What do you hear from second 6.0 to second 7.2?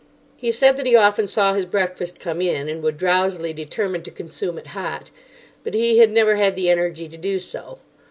never had the energy to